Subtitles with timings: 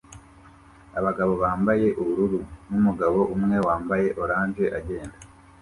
[0.99, 5.17] Abagabo bambaye ubururu numugabo umwe wambaye orange agenda